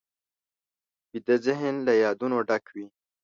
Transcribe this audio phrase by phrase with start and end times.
[1.11, 2.85] ویده ذهن له یادونو ډک وي